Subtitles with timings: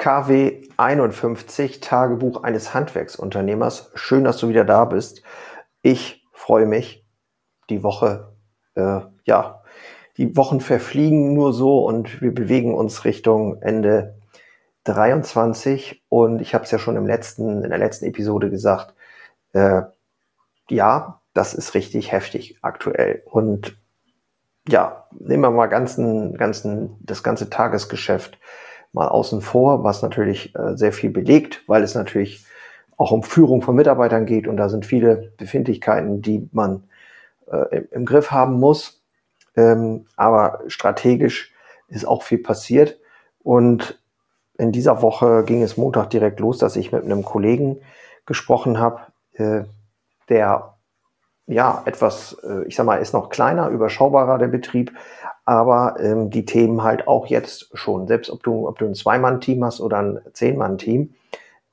[0.00, 3.90] KW 51, Tagebuch eines Handwerksunternehmers.
[3.94, 5.22] Schön, dass du wieder da bist.
[5.82, 7.04] Ich freue mich.
[7.68, 8.32] Die Woche,
[8.76, 9.62] äh, ja,
[10.16, 14.18] die Wochen verfliegen nur so und wir bewegen uns Richtung Ende
[14.84, 16.02] 23.
[16.08, 18.94] Und ich habe es ja schon im letzten, in der letzten Episode gesagt,
[19.52, 19.82] äh,
[20.70, 23.22] ja, das ist richtig heftig aktuell.
[23.26, 23.76] Und
[24.66, 28.38] ja, nehmen wir mal ganzen, ganzen, das ganze Tagesgeschäft
[28.92, 32.44] mal außen vor, was natürlich äh, sehr viel belegt, weil es natürlich
[32.96, 36.84] auch um Führung von Mitarbeitern geht und da sind viele Befindlichkeiten, die man
[37.50, 39.02] äh, im, im, Griff haben muss.
[39.56, 41.52] Ähm, aber strategisch
[41.88, 42.98] ist auch viel passiert
[43.42, 44.00] und
[44.58, 47.80] in dieser Woche ging es Montag direkt los, dass ich mit einem Kollegen
[48.26, 49.00] gesprochen habe,
[49.32, 49.62] äh,
[50.28, 50.74] der
[51.46, 54.92] ja etwas, äh, ich sag mal, ist noch kleiner, überschaubarer der Betrieb,
[55.50, 59.64] aber ähm, die Themen halt auch jetzt schon, selbst ob du, ob du ein Zwei-Mann-Team
[59.64, 61.12] hast oder ein Zehn-Mann-Team,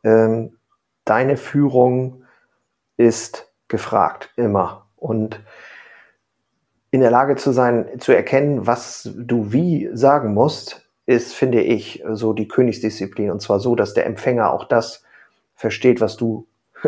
[0.03, 0.57] ähm,
[1.05, 2.23] deine Führung
[2.97, 4.87] ist gefragt, immer.
[4.95, 5.41] Und
[6.89, 12.03] in der Lage zu sein, zu erkennen, was du wie sagen musst, ist, finde ich,
[12.13, 13.29] so die Königsdisziplin.
[13.29, 15.03] Und zwar so, dass der Empfänger auch das
[15.53, 16.47] versteht, was du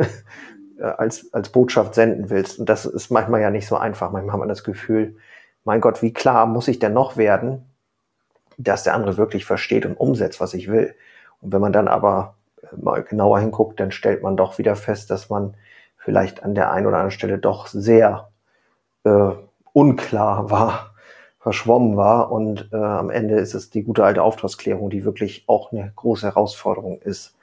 [0.82, 2.58] als, als Botschaft senden willst.
[2.58, 4.12] Und das ist manchmal ja nicht so einfach.
[4.12, 5.18] Manchmal hat man das Gefühl,
[5.64, 7.66] mein Gott, wie klar muss ich denn noch werden,
[8.58, 10.96] dass der andere wirklich versteht und umsetzt, was ich will.
[11.42, 15.10] Und wenn man dann aber äh, mal genauer hinguckt, dann stellt man doch wieder fest,
[15.12, 15.56] dass man
[15.98, 18.30] vielleicht an der einen oder anderen Stelle doch sehr
[19.04, 19.32] äh,
[19.74, 20.92] unklar war,
[21.40, 22.32] verschwommen war.
[22.32, 26.26] Und äh, am Ende ist es die gute alte Auftragsklärung, die wirklich auch eine große
[26.26, 27.36] Herausforderung ist,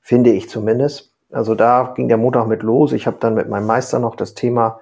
[0.00, 1.12] finde ich zumindest.
[1.32, 2.92] Also da ging der Montag mit los.
[2.92, 4.80] Ich habe dann mit meinem Meister noch das Thema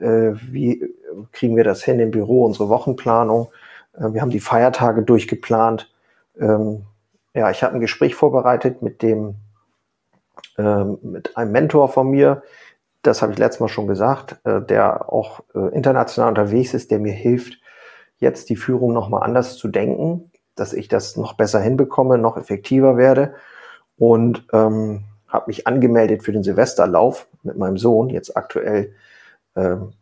[0.00, 0.94] äh, wie
[1.32, 3.50] kriegen wir das hin im Büro, unsere Wochenplanung.
[3.94, 5.92] Äh, wir haben die Feiertage durchgeplant.
[6.38, 6.84] Ähm,
[7.34, 9.36] ja, ich habe ein Gespräch vorbereitet mit dem,
[10.58, 12.42] ähm, mit einem Mentor von mir.
[13.02, 16.98] Das habe ich letztes Mal schon gesagt, äh, der auch äh, international unterwegs ist, der
[16.98, 17.58] mir hilft,
[18.18, 22.96] jetzt die Führung nochmal anders zu denken, dass ich das noch besser hinbekomme, noch effektiver
[22.96, 23.34] werde.
[23.96, 28.92] Und ähm, habe mich angemeldet für den Silvesterlauf mit meinem Sohn, jetzt aktuell
[29.56, 29.92] ähm,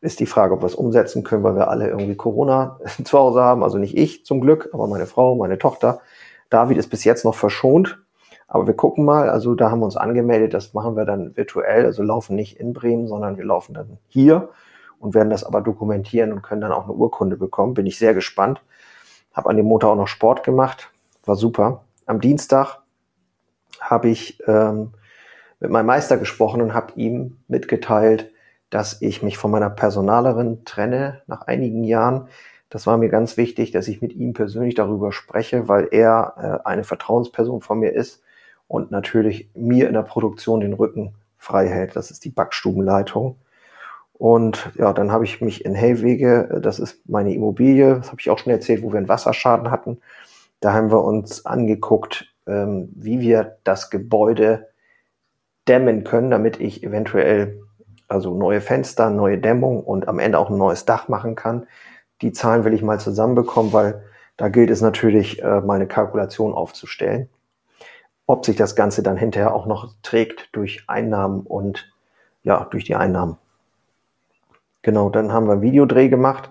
[0.00, 3.40] ist die Frage, ob wir es umsetzen können, weil wir alle irgendwie Corona zu Hause
[3.40, 3.62] haben.
[3.62, 6.00] Also nicht ich zum Glück, aber meine Frau, meine Tochter.
[6.50, 7.98] David ist bis jetzt noch verschont.
[8.46, 11.86] Aber wir gucken mal, also da haben wir uns angemeldet, das machen wir dann virtuell,
[11.86, 14.50] also laufen nicht in Bremen, sondern wir laufen dann hier
[15.00, 17.74] und werden das aber dokumentieren und können dann auch eine Urkunde bekommen.
[17.74, 18.62] Bin ich sehr gespannt.
[19.32, 20.90] Habe an dem Montag auch noch Sport gemacht,
[21.24, 21.84] war super.
[22.06, 22.82] Am Dienstag
[23.80, 24.92] habe ich ähm,
[25.58, 28.30] mit meinem Meister gesprochen und habe ihm mitgeteilt,
[28.70, 32.28] dass ich mich von meiner Personalerin trenne nach einigen Jahren.
[32.70, 36.68] Das war mir ganz wichtig, dass ich mit ihm persönlich darüber spreche, weil er äh,
[36.68, 38.22] eine Vertrauensperson von mir ist
[38.66, 41.94] und natürlich mir in der Produktion den Rücken frei hält.
[41.94, 43.36] Das ist die Backstubenleitung.
[44.12, 48.20] Und ja, dann habe ich mich in Hellwege, äh, das ist meine Immobilie, das habe
[48.20, 50.00] ich auch schon erzählt, wo wir einen Wasserschaden hatten.
[50.60, 54.68] Da haben wir uns angeguckt, ähm, wie wir das Gebäude
[55.68, 57.63] dämmen können, damit ich eventuell
[58.14, 61.66] also neue Fenster, neue Dämmung und am Ende auch ein neues Dach machen kann.
[62.22, 64.04] Die Zahlen will ich mal zusammenbekommen, weil
[64.36, 67.28] da gilt es natürlich, äh, mal eine Kalkulation aufzustellen.
[68.26, 71.92] Ob sich das Ganze dann hinterher auch noch trägt durch Einnahmen und
[72.42, 73.36] ja, durch die Einnahmen.
[74.82, 76.50] Genau, dann haben wir einen Videodreh gemacht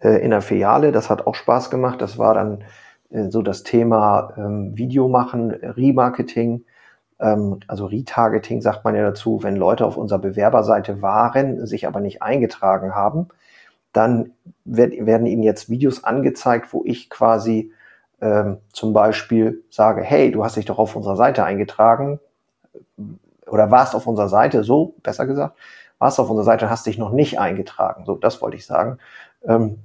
[0.00, 0.92] äh, in der Filiale.
[0.92, 2.02] Das hat auch Spaß gemacht.
[2.02, 2.64] Das war dann
[3.10, 6.64] äh, so das Thema ähm, Video machen, Remarketing
[7.18, 12.22] also Retargeting sagt man ja dazu, wenn Leute auf unserer Bewerberseite waren, sich aber nicht
[12.22, 13.28] eingetragen haben,
[13.92, 14.32] dann
[14.64, 17.72] werden ihnen jetzt Videos angezeigt, wo ich quasi
[18.20, 22.20] ähm, zum Beispiel sage, hey, du hast dich doch auf unserer Seite eingetragen
[23.46, 25.56] oder warst auf unserer Seite, so besser gesagt,
[25.98, 28.04] warst auf unserer Seite, hast dich noch nicht eingetragen.
[28.04, 28.98] So, das wollte ich sagen.
[29.44, 29.78] Ähm,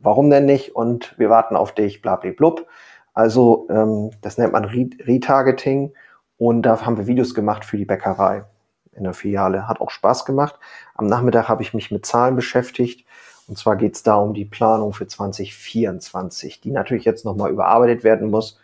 [0.00, 0.74] warum denn nicht?
[0.74, 2.66] Und wir warten auf dich, bla, bla, blub.
[3.14, 5.92] Also ähm, das nennt man Retargeting.
[6.38, 8.44] Und da haben wir Videos gemacht für die Bäckerei
[8.92, 9.68] in der Filiale.
[9.68, 10.58] Hat auch Spaß gemacht.
[10.94, 13.06] Am Nachmittag habe ich mich mit Zahlen beschäftigt.
[13.48, 18.02] Und zwar geht es da um die Planung für 2024, die natürlich jetzt nochmal überarbeitet
[18.02, 18.58] werden muss,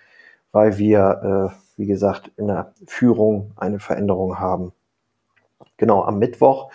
[0.51, 4.73] weil wir, äh, wie gesagt, in der Führung eine Veränderung haben.
[5.77, 6.71] Genau, am Mittwoch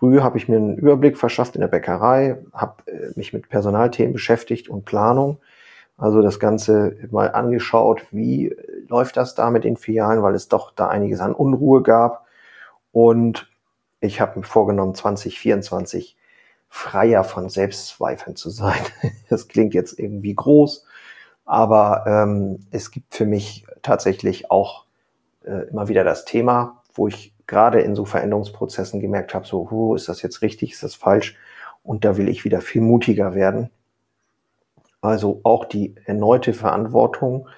[0.00, 4.12] früh habe ich mir einen Überblick verschafft in der Bäckerei, habe äh, mich mit Personalthemen
[4.12, 5.38] beschäftigt und Planung.
[6.00, 8.56] Also das Ganze mal angeschaut, wie
[8.88, 12.24] läuft das da mit den Filialen, weil es doch da einiges an Unruhe gab.
[12.90, 13.50] Und
[14.00, 16.16] ich habe mir vorgenommen, 2024
[16.70, 18.80] freier von Selbstzweifeln zu sein.
[19.28, 20.86] Das klingt jetzt irgendwie groß,
[21.44, 24.86] Aber ähm, es gibt für mich tatsächlich auch
[25.44, 29.94] äh, immer wieder das Thema, wo ich gerade in so Veränderungsprozessen gemerkt habe, so, huh,
[29.94, 31.36] ist das jetzt richtig, ist das falsch?
[31.82, 33.70] Und da will ich wieder viel mutiger werden.
[35.00, 37.48] Also auch die erneute Verantwortung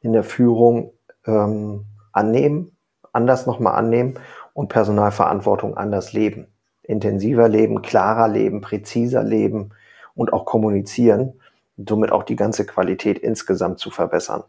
[0.00, 0.92] in der Führung
[1.26, 2.76] ähm, annehmen,
[3.12, 4.18] anders nochmal annehmen
[4.52, 6.46] und Personalverantwortung anders leben.
[6.82, 9.70] Intensiver leben, klarer leben, präziser leben
[10.14, 11.34] und auch kommunizieren,
[11.76, 14.44] somit auch die ganze Qualität insgesamt zu verbessern.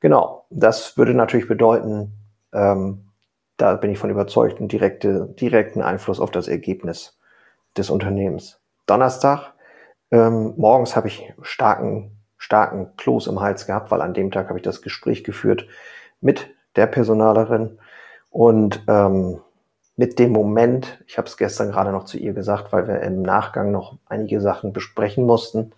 [0.00, 2.12] Genau, das würde natürlich bedeuten,
[2.52, 3.06] ähm,
[3.56, 7.18] da bin ich von überzeugt, einen direkte, direkten Einfluss auf das Ergebnis
[7.76, 8.60] des Unternehmens.
[8.86, 9.53] Donnerstag,
[10.14, 14.60] ähm, morgens habe ich starken, starken Kloß im Hals gehabt, weil an dem Tag habe
[14.60, 15.66] ich das Gespräch geführt
[16.20, 17.78] mit der Personalerin
[18.30, 19.40] und ähm,
[19.96, 23.22] mit dem Moment, ich habe es gestern gerade noch zu ihr gesagt, weil wir im
[23.22, 25.72] Nachgang noch einige Sachen besprechen mussten.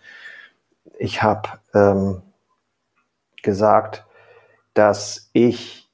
[0.98, 2.20] Ich habe ähm,
[3.42, 4.04] gesagt,
[4.74, 5.90] dass ich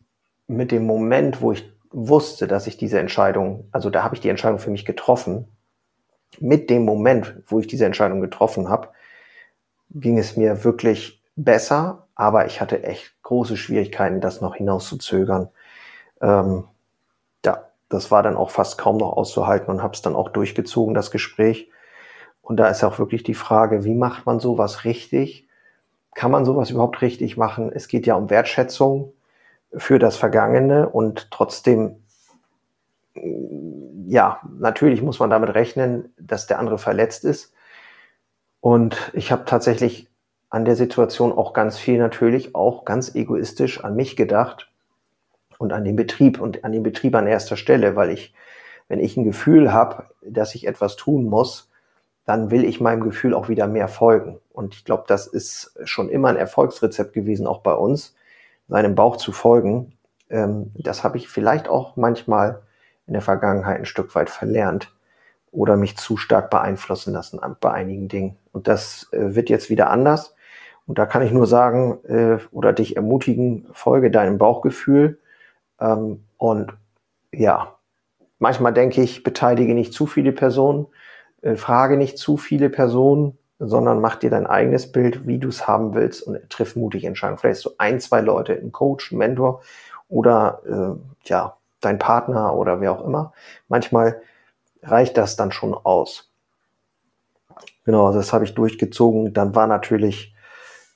[0.48, 4.28] mit dem Moment, wo ich wusste, dass ich diese Entscheidung, also da habe ich die
[4.30, 5.46] Entscheidung für mich getroffen,
[6.40, 8.88] mit dem Moment, wo ich diese Entscheidung getroffen habe,
[9.90, 15.48] ging es mir wirklich besser, aber ich hatte echt große Schwierigkeiten, das noch hinauszuzögern.
[16.20, 16.64] Ähm,
[17.44, 20.94] ja, das war dann auch fast kaum noch auszuhalten und habe es dann auch durchgezogen,
[20.94, 21.70] das Gespräch.
[22.42, 25.48] Und da ist auch wirklich die Frage, wie macht man sowas richtig?
[26.14, 27.70] Kann man sowas überhaupt richtig machen?
[27.72, 29.12] Es geht ja um Wertschätzung
[29.74, 31.96] für das Vergangene und trotzdem,
[34.12, 37.54] ja, natürlich muss man damit rechnen, dass der andere verletzt ist.
[38.60, 40.06] Und ich habe tatsächlich
[40.50, 44.70] an der Situation auch ganz viel natürlich auch ganz egoistisch an mich gedacht
[45.56, 48.34] und an den Betrieb und an den Betrieb an erster Stelle, weil ich,
[48.86, 51.70] wenn ich ein Gefühl habe, dass ich etwas tun muss,
[52.26, 54.40] dann will ich meinem Gefühl auch wieder mehr folgen.
[54.52, 58.14] Und ich glaube, das ist schon immer ein Erfolgsrezept gewesen, auch bei uns,
[58.68, 59.94] seinem Bauch zu folgen.
[60.28, 62.60] Ähm, das habe ich vielleicht auch manchmal
[63.06, 64.94] in der Vergangenheit ein Stück weit verlernt
[65.50, 68.36] oder mich zu stark beeinflussen lassen bei einigen Dingen.
[68.52, 70.34] Und das äh, wird jetzt wieder anders.
[70.86, 75.18] Und da kann ich nur sagen äh, oder dich ermutigen, folge deinem Bauchgefühl
[75.80, 76.72] ähm, und
[77.32, 77.76] ja,
[78.38, 80.86] manchmal denke ich, beteilige nicht zu viele Personen,
[81.42, 85.68] äh, frage nicht zu viele Personen, sondern mach dir dein eigenes Bild, wie du es
[85.68, 87.38] haben willst und triff mutig Entscheidungen.
[87.38, 89.62] Vielleicht so ein, zwei Leute, ein Coach, ein Mentor
[90.08, 93.32] oder äh, ja, dein Partner oder wer auch immer.
[93.68, 94.22] Manchmal
[94.82, 96.30] reicht das dann schon aus.
[97.84, 99.32] Genau, das habe ich durchgezogen.
[99.32, 100.34] Dann war natürlich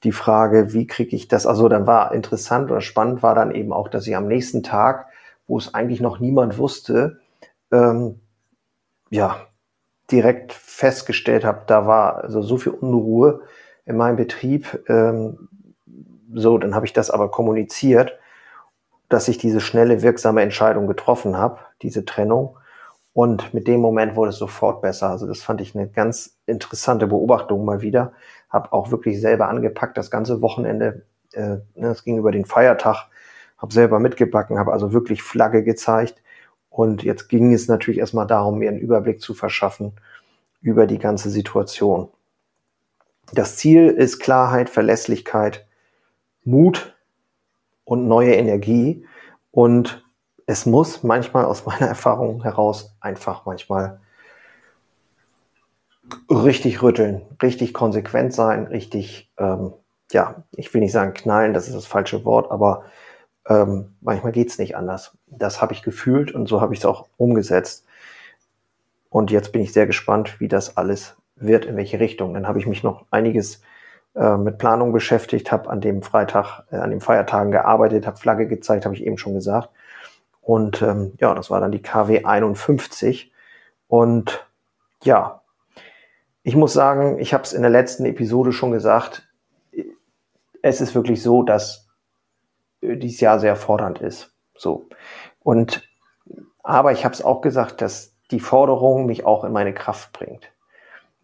[0.04, 1.46] die Frage, wie kriege ich das?
[1.46, 5.06] Also dann war interessant oder spannend war dann eben auch, dass ich am nächsten Tag,
[5.46, 7.20] wo es eigentlich noch niemand wusste,
[7.72, 8.20] ähm,
[9.10, 9.46] ja,
[10.10, 13.40] direkt festgestellt habe, da war also so viel Unruhe
[13.84, 14.84] in meinem Betrieb.
[14.88, 15.48] Ähm,
[16.32, 18.18] so, dann habe ich das aber kommuniziert,
[19.08, 22.56] dass ich diese schnelle, wirksame Entscheidung getroffen habe, diese Trennung.
[23.12, 25.08] Und mit dem Moment wurde es sofort besser.
[25.08, 28.12] Also das fand ich eine ganz interessante Beobachtung mal wieder.
[28.50, 31.06] Habe auch wirklich selber angepackt, das ganze Wochenende.
[31.32, 33.08] Äh, das ging über den Feiertag.
[33.56, 36.22] Habe selber mitgebacken, habe also wirklich Flagge gezeigt.
[36.68, 39.92] Und jetzt ging es natürlich erstmal darum, mir einen Überblick zu verschaffen
[40.60, 42.10] über die ganze Situation.
[43.32, 45.66] Das Ziel ist Klarheit, Verlässlichkeit,
[46.44, 46.95] Mut
[47.86, 49.06] und neue Energie.
[49.50, 50.04] Und
[50.44, 54.00] es muss manchmal aus meiner Erfahrung heraus einfach manchmal
[56.30, 59.72] richtig rütteln, richtig konsequent sein, richtig, ähm,
[60.12, 62.84] ja, ich will nicht sagen knallen, das ist das falsche Wort, aber
[63.48, 65.16] ähm, manchmal geht's nicht anders.
[65.26, 67.86] Das habe ich gefühlt und so habe ich es auch umgesetzt.
[69.08, 72.34] Und jetzt bin ich sehr gespannt, wie das alles wird, in welche Richtung.
[72.34, 73.62] Dann habe ich mich noch einiges
[74.16, 78.46] äh, mit Planung beschäftigt, habe an dem Freitag, äh, an den Feiertagen gearbeitet, habe Flagge
[78.46, 79.68] gezeigt, habe ich eben schon gesagt.
[80.40, 83.30] Und ähm, ja, das war dann die KW 51.
[83.88, 84.46] Und
[85.02, 85.42] ja,
[86.42, 89.28] ich muss sagen, ich habe es in der letzten Episode schon gesagt,
[90.62, 91.88] es ist wirklich so, dass
[92.80, 94.32] dieses Jahr sehr fordernd ist.
[94.56, 94.88] So.
[95.40, 95.88] Und
[96.62, 100.50] aber ich habe es auch gesagt, dass die Forderung mich auch in meine Kraft bringt.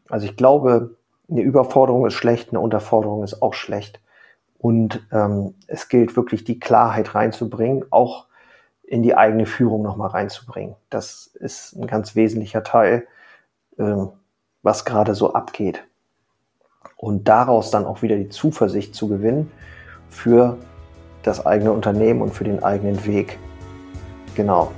[0.08, 0.96] Also ich glaube,
[1.31, 4.00] eine Überforderung ist schlecht, eine Unterforderung ist auch schlecht.
[4.59, 8.26] Und ähm, es gilt wirklich, die Klarheit reinzubringen, auch
[8.83, 10.76] in die eigene Führung nochmal reinzubringen.
[10.91, 13.07] Das ist ein ganz wesentlicher Teil,
[13.79, 14.11] ähm,
[14.62, 15.83] was gerade so abgeht.
[16.97, 19.50] Und daraus dann auch wieder die Zuversicht zu gewinnen
[20.09, 20.59] für
[21.23, 23.38] das eigene Unternehmen und für den eigenen Weg.
[24.35, 24.71] Genau.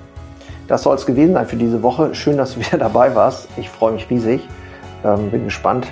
[0.69, 2.15] Das soll es gewesen sein für diese Woche.
[2.15, 3.49] Schön, dass du wieder dabei warst.
[3.57, 4.49] Ich freue mich riesig.
[5.05, 5.89] Ähm, bin gespannt,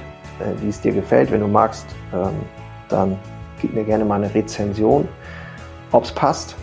[0.61, 1.31] wie es dir gefällt.
[1.31, 2.31] Wenn du magst, ähm,
[2.89, 3.19] dann
[3.61, 5.09] gib mir gerne mal eine Rezension,
[5.93, 6.57] ob es passt.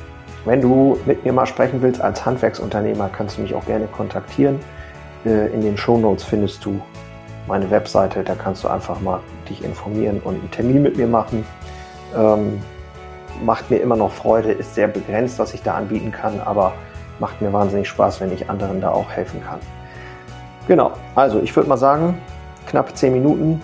[0.45, 4.59] Wenn du mit mir mal sprechen willst als Handwerksunternehmer, kannst du mich auch gerne kontaktieren.
[5.25, 6.79] Äh, in den Show Notes findest du
[7.47, 11.45] meine Webseite, da kannst du einfach mal dich informieren und einen Termin mit mir machen.
[12.15, 12.61] Ähm,
[13.43, 16.73] macht mir immer noch Freude, ist sehr begrenzt, was ich da anbieten kann, aber
[17.19, 19.59] macht mir wahnsinnig Spaß, wenn ich anderen da auch helfen kann.
[20.67, 22.17] Genau, also ich würde mal sagen,
[22.69, 23.61] knappe 10 Minuten.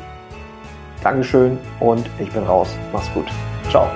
[1.03, 2.75] Dankeschön und ich bin raus.
[2.91, 3.27] Mach's gut.
[3.69, 3.87] Ciao.